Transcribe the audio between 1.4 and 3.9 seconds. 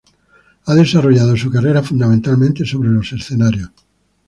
carrera fundamentalmente sobre los escenarios.